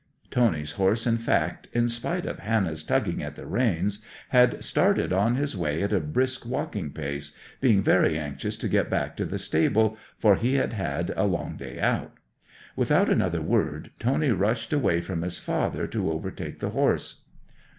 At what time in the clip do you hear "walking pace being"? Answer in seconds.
6.43-7.83